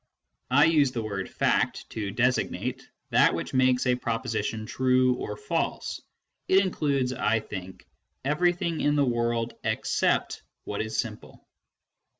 (I 0.49 0.65
use 0.65 0.91
the 0.91 1.03
word" 1.03 1.29
fact" 1.29 1.87
to 1.91 2.09
designate 2.09 2.89
that 3.11 3.35
which 3.35 3.53
makes 3.53 3.85
a 3.85 3.93
proposition 3.93 4.65
true 4.65 5.13
or 5.17 5.37
false; 5.37 6.01
it 6.47 6.65
includes, 6.65 7.13
I 7.13 7.39
think, 7.39 7.85
everything 8.25 8.81
in 8.81 8.95
the 8.95 9.05
world 9.05 9.53
except 9.63 10.41
what 10.63 10.81
is 10.81 10.97
simple.) 10.97 11.45